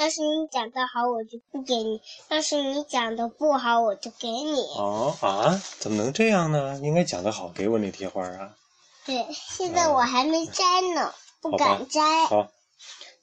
[0.00, 2.00] 要是你讲的好，我就不给你；
[2.30, 4.54] 要是你讲的不好，我就给你。
[4.78, 6.80] 哦啊，怎么能这样呢？
[6.82, 8.56] 应该讲的好，给我那贴花啊。
[9.04, 12.24] 对，现在我还没摘呢，不敢摘。
[12.24, 12.48] 好，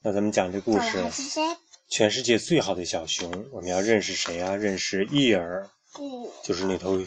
[0.03, 1.09] 那咱们讲这故事还。
[1.09, 1.57] 是摘。
[1.89, 4.55] 全世界最好的小熊，我们要认识谁啊？
[4.55, 5.67] 认识伊尔，
[5.97, 6.99] 嗯，就是那头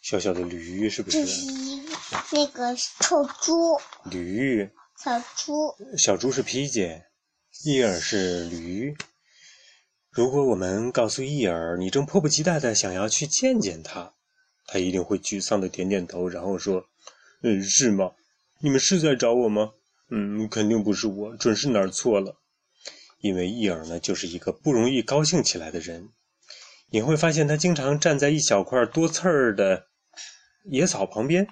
[0.00, 1.26] 小小的驴，是不这是？
[1.26, 1.92] 是一个
[2.30, 4.70] 那个臭猪，驴，
[5.04, 5.74] 小猪。
[5.98, 7.04] 小猪是皮姐，
[7.64, 8.94] 伊尔是驴。
[10.10, 14.14] 如果我们告诉伊尔，你正迫不及待的想要去见见他，
[14.66, 16.86] 他一定会沮丧的点点头，然后说
[17.42, 18.12] ：“嗯，是吗？
[18.60, 19.72] 你们是在找我吗？
[20.10, 22.36] 嗯，肯定不是我，准是哪儿错了。
[23.20, 26.10] 因为伊尔呢，就是一个不容易高兴起来的人。
[26.90, 29.86] 你会发现他经常站在一小块多刺儿的
[30.64, 31.48] 野草旁边，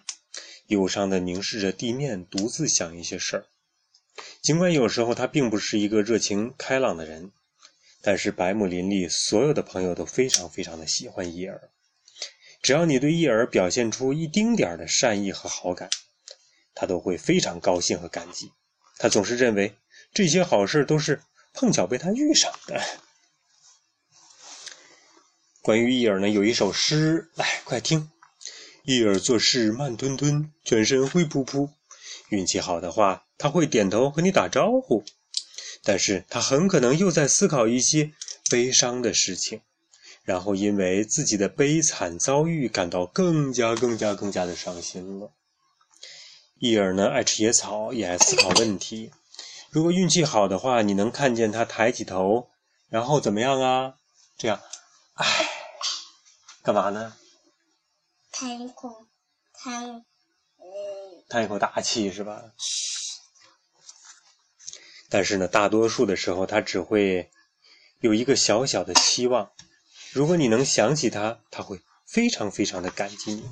[0.68, 3.46] 忧伤的凝视着地面，独自想一些事儿。
[4.42, 7.32] 尽管有时候他并不是一个热情开朗的人，
[8.02, 11.70] 但是白木林里所有的朋友都非常非常的喜欢伊尔。
[12.62, 15.90] 只要你对伊尔表现出一丁点儿的善意和好感，
[16.74, 18.52] 他都会非常高兴和感激。
[18.98, 19.76] 他总是认为
[20.12, 21.20] 这些好事都是
[21.52, 22.80] 碰巧被他遇上的。
[25.60, 28.10] 关于伊尔呢，有一首诗，来，快听。
[28.84, 31.70] 伊尔做事慢吞吞，全身灰扑扑。
[32.28, 35.04] 运气好的话，他会点头和你打招呼，
[35.82, 38.12] 但是他很可能又在思考一些
[38.50, 39.60] 悲伤的事情，
[40.22, 45.32] 然后因为自己的悲惨遭遇感到更加、更加、更加的伤心了。
[46.58, 49.10] 伊尔呢，爱吃野草，也爱思考问题。
[49.70, 52.48] 如果运气好的话，你能看见他抬起头，
[52.88, 53.96] 然后怎么样啊？
[54.38, 54.60] 这样，
[55.14, 55.48] 唉，
[56.62, 57.14] 干嘛呢？
[58.30, 59.06] 叹一口，
[59.52, 60.04] 叹，嗯，
[61.28, 62.40] 叹一口大气是吧？
[65.14, 67.30] 但是呢，大多数的时候，他只会
[68.00, 69.52] 有一个小小的期望。
[70.12, 73.44] 如果你能想起他，他会非常非常的感激你。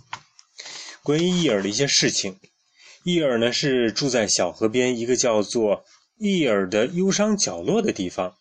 [1.05, 2.41] 关于伊尔的一些事情，
[3.05, 5.85] 伊尔呢是住在小河边一个叫做
[6.19, 8.36] 伊尔的忧伤角落的地方，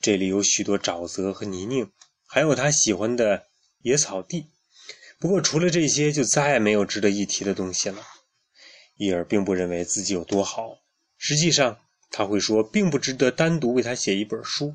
[0.00, 1.90] 这里有许多沼泽和泥泞，
[2.28, 3.46] 还有他喜欢的
[3.82, 4.46] 野草地。
[5.18, 8.06] 不过除了这些，就再也没有值得一提的东西了。
[8.96, 10.78] 伊尔并不认为自己有多好，
[11.18, 11.80] 实际上
[12.10, 14.74] 他会说，并不值得单独为他写一本书。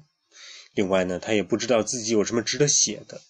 [0.73, 3.21] 另外呢，他也不知道自己有什么值得写的。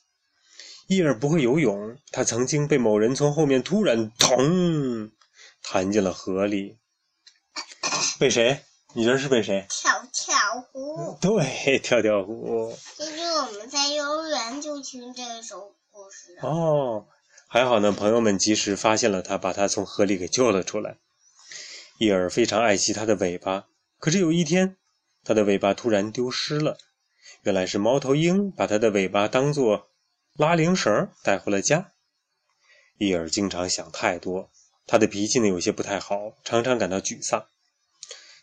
[0.87, 5.11] 伊尔不会游泳，他曾经被某人从后面突然“捅”
[5.63, 6.77] 弹进了河里。
[8.19, 8.61] 被谁？
[8.93, 9.65] 你这是被谁？
[9.69, 11.17] 跳跳虎。
[11.21, 12.77] 对，跳跳虎。
[12.97, 16.37] 其实我们在幼儿园就听这首故事。
[16.41, 17.07] 哦，
[17.47, 20.97] 还好呢，朋友们及时发现了他，把他从河里给救了出来。
[21.99, 23.67] 伊尔非常爱惜他的尾巴，
[24.01, 24.77] 可是有一天，
[25.23, 26.79] 他的尾巴突然丢失了。
[27.43, 29.89] 原来是猫头鹰把他的尾巴当做
[30.35, 31.91] 拉铃绳带回了家。
[32.97, 34.49] 伊尔经常想太多，
[34.87, 37.45] 他的脾气呢有些不太好，常常感到沮丧。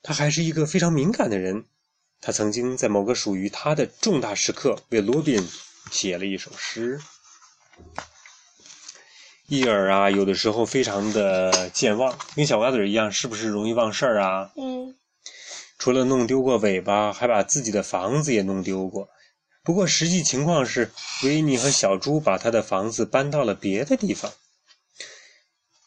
[0.00, 1.64] 他还是一个非常敏感的人。
[2.20, 5.44] 他曾经在某个属于他的重大时刻为罗宾
[5.90, 7.00] 写了一首诗。
[9.50, 14.52] 伊尔啊，有的时候非常的健忘，跟小瓜子一样，是不是容易忘事儿啊？
[14.56, 14.67] 嗯，
[15.78, 19.08] 除了弄丢过尾巴，还把自己的房子也弄丢过。
[19.62, 20.90] 不过实际情况是，
[21.22, 24.32] 维尼和小猪把他的房子搬到了别的地方。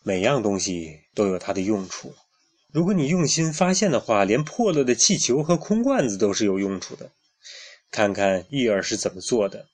[0.04, 2.16] 每样东西都有它的用处，
[2.72, 7.12] 如果你用心发现的话，连破了的气球和空罐子都是有用处的。
[7.92, 9.68] 看看伊尔是怎么做的。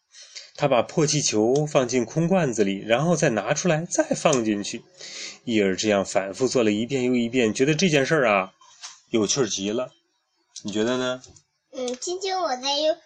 [0.55, 4.81] 他把破气球放进空罐子里，然后再拿出来，再放进去。
[5.43, 8.53] 伊尔这样反复做了一遍又一遍，觉得这件事儿啊，
[9.11, 9.93] 有趣极了。
[10.63, 11.21] 你觉得呢？
[11.71, 12.97] 嗯，今天我在用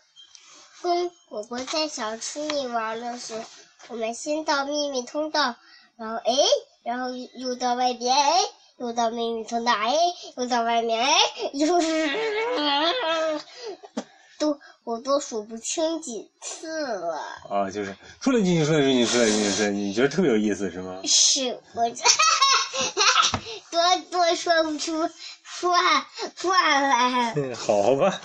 [0.82, 3.44] 跟果果在小区里玩的时候，
[3.90, 5.56] 我们先到秘密通道，
[5.98, 6.34] 然后哎，
[6.84, 8.40] 然后又到外边，哎，
[8.78, 9.94] 又到秘密通道，哎，
[10.38, 11.14] 又到外面，哎，
[11.54, 12.10] 又是，
[14.40, 17.18] 都我都数不清几次了。
[17.50, 21.02] 啊，就是出来进去，出来进去，出来进去，出来进去，你觉得特别有意思是吗？
[21.04, 22.04] 是我这
[23.70, 25.10] 多多说不出
[25.62, 26.02] 话
[26.38, 27.34] 话来。
[27.36, 28.22] 嗯，好吧。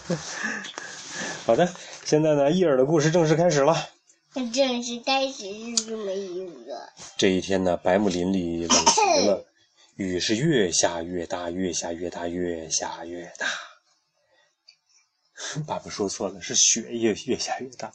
[1.45, 1.73] 好的，
[2.05, 3.91] 现在呢，伊尔的故事正式开始了。
[4.53, 5.45] 正式开始
[5.77, 9.47] 是这么一个，这一天呢，白木林里冷极了，
[9.97, 13.47] 雨是越下越大，越下越大，越下越大。
[15.67, 17.93] 爸爸说错了，是雪越越下越大，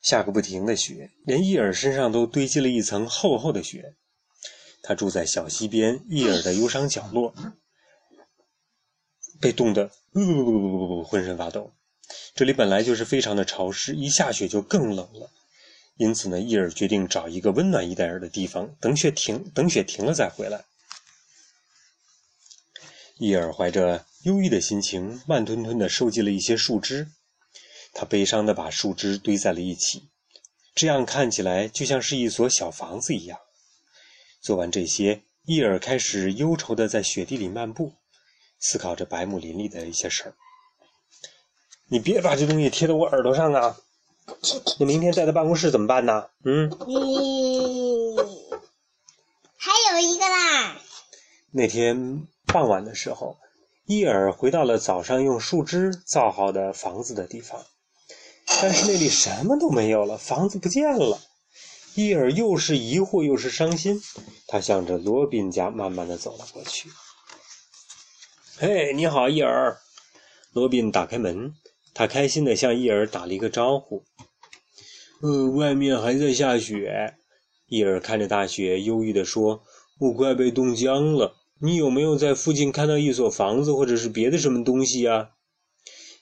[0.00, 3.94] 下个不停的雪，连伊尔身上都堆积了一层厚厚的雪。
[4.82, 7.34] 他住在小溪边，伊尔的忧伤角落，
[9.44, 11.70] 被冻得呃浑身发抖。
[12.34, 15.30] 这里本来就是非常的潮湿，一下雪就更冷了。
[15.98, 20.64] 因此呢，伊尔决定找一个温暖一点儿的地方，等雪停，等雪停了再回来。
[23.18, 27.08] 伊尔怀着忧郁的心情，慢吞吞地收集了一些树枝。
[27.92, 30.08] 他悲伤地把树枝堆在了一起，
[30.74, 33.38] 这样看起来就像是一所小房子一样。
[34.40, 37.92] 做完这些，伊尔开始忧愁地在雪地里漫步，
[38.58, 40.34] 思考着白木林里的一些事儿。
[41.88, 43.76] 你别把这东西贴到我耳朵上啊！
[44.78, 46.28] 你明天带到办公室怎么办呢？
[46.44, 48.16] 嗯，嗯，
[49.58, 50.76] 还有一个啦。
[51.50, 53.36] 那天傍晚的时候，
[53.84, 57.66] 伊尔回到了早上用树枝造好的房子的地方，
[58.62, 61.20] 但是那里什么都没有了，房子不见了。
[61.94, 64.00] 伊尔又是疑惑又是伤心，
[64.46, 66.88] 他向着罗宾家慢慢的走了过去。
[68.56, 69.76] 嘿，你好，伊尔！
[70.52, 71.54] 罗宾打开门，
[71.92, 74.04] 他开心的向伊尔打了一个招呼。
[75.22, 77.14] 呃，外面还在下雪。
[77.66, 79.64] 伊尔看着大雪，忧郁地说
[79.98, 81.34] ：“我快被冻僵了。
[81.60, 85.30] 你有没有在附近看到一所房子，或者是别的什么东西呀？”“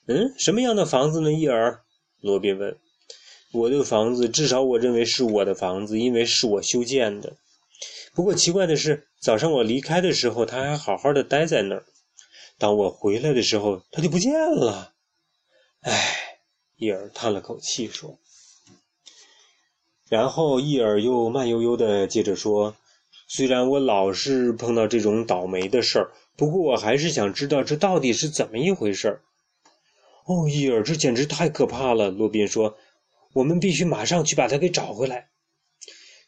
[0.09, 1.83] 嗯，什么样的房子呢？”伊尔，
[2.23, 2.79] 罗宾问。
[3.53, 7.37] “我的房子，至少我认为是我的房子，因为是我修建的。
[8.15, 11.85] 不过奇怪的是，早上我离开的时候，它还好好的待在那儿。
[12.63, 14.93] 当我回来的时候，它就不见了。”
[15.83, 16.39] 唉，
[16.77, 18.21] 伊尔叹了口气说。
[20.09, 22.77] 然后伊尔又慢悠悠地接着说
[23.27, 29.23] ：“虽然我老是碰到这种倒霉的事儿，不过我还是想知道这到底是怎么一回事儿。”
[30.27, 32.11] 哦，伊尔，这简直太可怕了！
[32.11, 32.77] 罗宾说
[33.35, 35.31] ：“我们必须马上去把它给找回来。”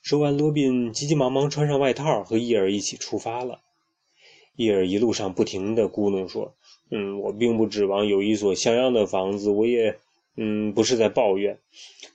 [0.02, 3.60] 说完，罗宾急急忙忙穿上外套，和伊尔一起出发了。
[4.56, 6.54] 伊尔一路上不停地咕哝说
[6.90, 9.98] ：“嗯，我并不指望有一所像样的房子，我也……”
[10.36, 11.60] 嗯，不是在抱怨。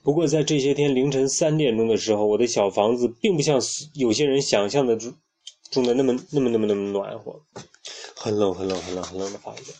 [0.02, 3.58] 不过在这些天凌晨三点钟的时候，我的小房子并不像
[3.94, 5.14] 有些人想象的住
[5.70, 7.40] 住的那么那么那么那么暖和，
[8.14, 9.72] 很冷很冷很冷很冷的房子。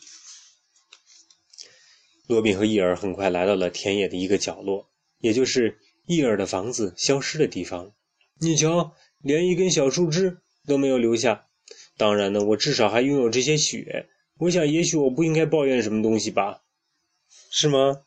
[2.29, 5.77] 罗宾和伊尔很快来到了田野的一个角落，也就是
[6.07, 7.93] 伊尔的房子消失的地方。
[8.41, 11.45] 你瞧，连一根小树枝都没有留下。
[12.00, 14.08] 当然呢，我至少还拥有这些雪。
[14.38, 16.62] 我想，也许我不应该抱怨什么东西吧？
[17.50, 18.00] 是吗？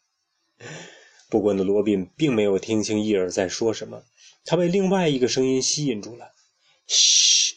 [1.29, 4.01] 不过呢，罗宾并没有听清伊尔在说什么，
[4.45, 6.31] 他被另外一个声音吸引住了。
[6.87, 7.53] 嘘，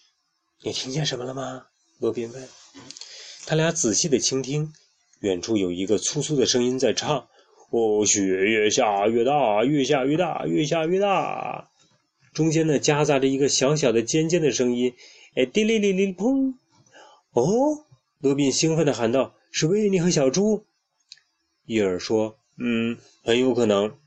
[0.63, 1.69] 你听见什么了吗？
[2.01, 2.47] 罗宾问。
[3.47, 4.75] 他俩仔细的倾听，
[5.21, 7.29] 远处有一个粗粗的声音在唱
[7.73, 11.71] ：“哦，雪越下越大，越下越大，越下越大。”
[12.35, 14.93] 中间呢夹杂着一个小小的尖尖的声音
[15.37, 16.55] ：“哎，滴哩哩哩砰！”
[17.33, 17.85] 哦，
[18.19, 20.67] 罗宾兴奋地喊道：“是维尼和小猪。”
[21.67, 22.39] 伊尔说。
[22.59, 23.99] 嗯，很有可能。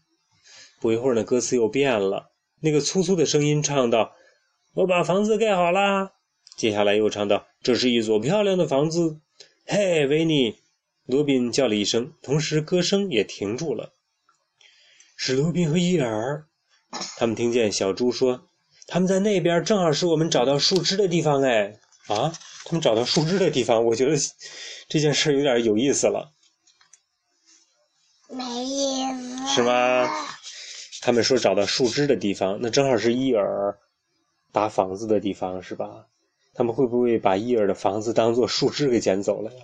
[0.82, 2.32] 不一会儿呢，歌词又变了。
[2.62, 4.16] 那个粗粗的声音唱道
[4.74, 6.14] ：“我把房子盖好啦。”
[6.58, 9.20] 接下来又唱道：“这是一所漂亮的房子。”
[9.68, 10.56] 嘿，维尼！
[11.06, 13.94] 罗宾叫了一声，同时歌声也停住了。
[15.16, 16.48] 是罗宾和伊尔。
[17.18, 18.48] 他们听见小猪说
[18.90, 22.34] ：“他们在那边，正好是我们找到树枝的地方。”哎，啊，
[22.66, 24.18] 他们找到树枝的地方，我觉得
[24.88, 26.32] 这件事有点有意思了。
[28.30, 29.04] 没意
[29.48, 30.10] 思，是吗？
[31.02, 33.78] 他们说找到树枝的地方，那正好是伊尔
[34.52, 36.08] 搭房子的地方，是吧？
[36.56, 39.62] 他们会不会把伊尔的房子当做树枝给捡走了呀？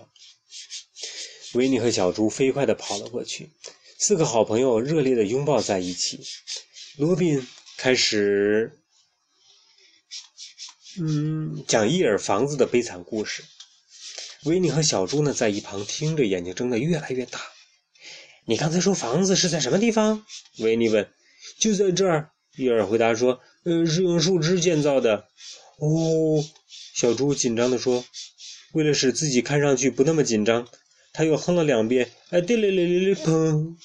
[1.54, 3.50] 维尼和小猪飞快地跑了过去，
[3.98, 6.20] 四个好朋友热烈地拥抱在一起。
[6.96, 8.78] 罗宾开始，
[10.98, 13.42] 嗯，讲伊尔房子的悲惨故事。
[14.44, 17.40] 维尼和小猪呢，在一旁听着，眼睛睁得越来越大。
[18.46, 20.24] 你刚才说房子是在什么地方？
[20.58, 21.08] 维尼问。
[21.58, 25.26] 就在这儿，伊尔回答说：“呃，是用树枝建造的。”
[25.78, 26.44] 哦，
[26.94, 28.04] 小猪紧张地说。
[28.72, 30.68] 为了使自己看上去不那么紧张，
[31.12, 33.76] 他又哼了两遍：“哎，滴哩哩哩哩砰！”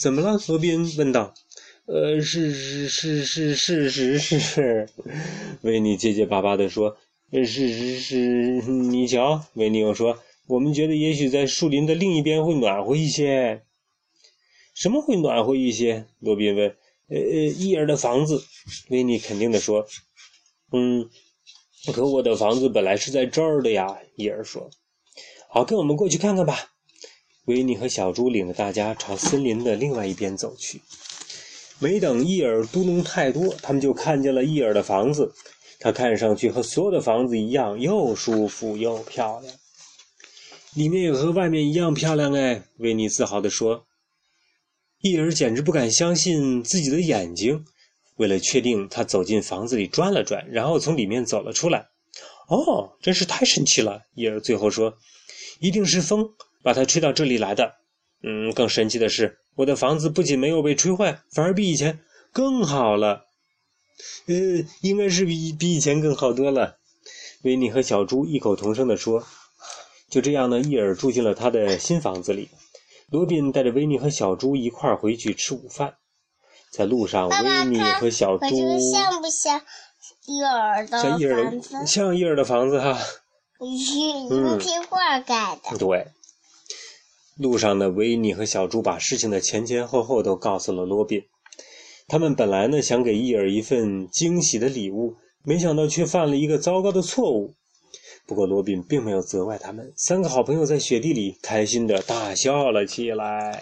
[0.00, 0.40] 怎么了？
[0.48, 1.34] 罗宾问道。
[1.86, 4.88] “呃，是是是是是是是，
[5.62, 6.96] 维尼结结巴巴的说，
[7.30, 8.16] 呃，是是是，
[8.66, 13.62] 你瞧，维尼又说，我们觉得也许在树林的另一边会暖和一些。
[14.74, 16.06] 什么会暖和一些？
[16.18, 16.76] 罗宾问。
[17.08, 18.42] 呃呃，伊尔的房子，
[18.88, 19.86] 维尼肯定的说。
[20.72, 21.08] 嗯，
[21.94, 24.68] 可我的房子本来是在这儿的呀，伊尔说。
[25.48, 26.72] 好，跟我们过去看看吧。
[27.44, 30.80] 维尼和小猪领着大家朝森林的另外一边走去。
[31.78, 35.32] 没等伊尔嘟哝太多，他们就看见了伊尔的房子。
[35.78, 39.54] 它看上去和所有的房子一样，又舒服又漂亮。
[40.74, 43.86] 里面也和外面一样漂亮哎。”维尼自豪地说。
[45.02, 47.64] 伊尔简直不敢相信自己的眼睛。
[48.16, 51.86] 为了确定，他走进房子里转了转，然后从里面走了出来。
[52.48, 54.00] 哦，真是太神奇了！
[54.14, 54.96] 伊尔最后说
[55.60, 56.30] ：“一定是风
[56.62, 57.74] 把它吹到这里来的。”
[58.28, 62.00] 嗯，更神奇的是，我的房子不仅没有被吹坏，反而比以前
[62.32, 63.26] 更好了。
[64.26, 64.34] 呃，
[64.82, 66.78] 应该是比比以前更好多了。
[67.42, 69.24] 维尼和小猪异口同声地说。
[70.08, 72.48] 就这样呢，伊尔住进了他的新房子里。
[73.10, 75.94] 罗宾带着维尼和小猪一块儿回去吃午饭。
[76.70, 78.48] 在路上，维尼和小猪
[78.92, 79.60] 像不像
[80.26, 81.86] 伊尔的房子？
[81.86, 82.96] 像伊尔的房子哈，
[84.30, 85.76] 用皮画盖的。
[85.76, 86.06] 对。
[87.36, 91.22] 路上的维尼和小猪把事情的前前后后都告诉了罗宾。
[92.08, 97.54] 他们本来呢想给伊尔一份惊喜的礼物，没想到却犯了一个糟糕的错误。
[98.26, 103.52] 不过罗宾并没有责怪他们，三个好朋友在雪地里开心的大笑了起来。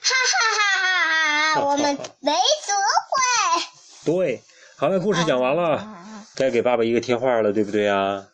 [0.00, 1.64] 哈哈哈哈！
[1.70, 2.74] 我们没责
[3.10, 4.12] 怪。
[4.12, 4.42] 对，
[4.76, 8.28] 好了，故事讲完了，该给爸爸一个贴画了，对不对呀？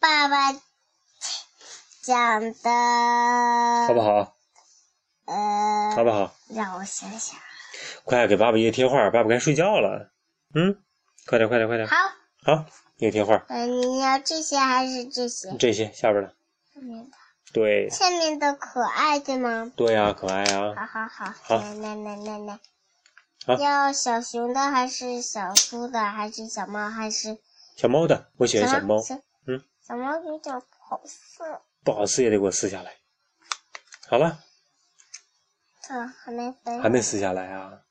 [0.00, 0.52] 爸爸
[2.04, 2.70] 讲的
[3.86, 4.36] 好不好？
[5.24, 6.34] 呃，好不好？
[6.50, 7.40] 让我想想。
[8.04, 10.12] 快给爸爸一个贴画，爸爸该睡觉了。
[10.54, 10.76] 嗯，
[11.26, 11.88] 快点，快点，快点。
[11.88, 11.96] 好。
[12.44, 12.66] 好，
[12.98, 13.42] 一个贴画。
[13.48, 15.56] 嗯，你要这些还是这些？
[15.58, 16.34] 这些下边的。
[16.74, 17.16] 下面的。
[17.54, 19.72] 对，下面的可爱对吗？
[19.74, 20.74] 对呀，可爱呀。
[20.76, 22.58] 好好好，好，来来来来
[23.46, 27.38] 来，要小熊的还是小猪的还是小猫还是？
[27.78, 29.02] 小猫的，我喜欢小猫。
[29.46, 31.42] 嗯，小猫有点不好撕。
[31.84, 32.96] 不好撕也得给我撕下来。
[34.08, 34.42] 好了。
[35.88, 36.80] 啊还没撕。
[36.80, 37.82] 还没撕下来啊！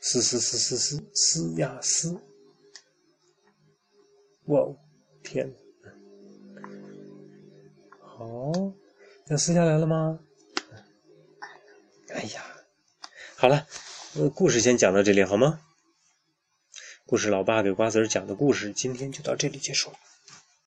[0.00, 2.18] 撕撕撕撕撕撕呀撕！
[4.44, 4.62] 哇，
[5.22, 5.52] 天！
[8.00, 8.52] 好，
[9.26, 10.20] 要撕下来了吗？
[12.14, 12.42] 哎呀，
[13.36, 13.66] 好了，
[14.34, 15.60] 故事先讲到这里好吗？
[17.04, 19.98] 故事老爸给瓜子儿讲的故事，今天就到这里结束了。